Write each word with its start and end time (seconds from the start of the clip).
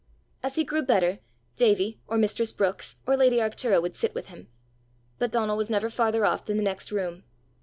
As 0.41 0.55
he 0.55 0.63
grew 0.63 0.81
better, 0.81 1.19
Davie, 1.55 1.99
or 2.07 2.17
mistress 2.17 2.51
Brookes, 2.51 2.95
or 3.05 3.15
lady 3.15 3.37
Arctura 3.37 3.79
would 3.79 3.95
sit 3.95 4.15
with 4.15 4.29
him. 4.29 4.47
But 5.19 5.31
Donal 5.31 5.57
was 5.57 5.69
never 5.69 5.91
farther 5.91 6.25
off 6.25 6.45
than 6.45 6.57
the 6.57 6.63
next 6.63 6.91
room. 6.91 7.23